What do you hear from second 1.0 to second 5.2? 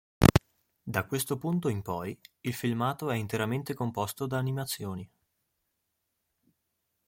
questo punto in poi il filmato è interamente composto da animazioni.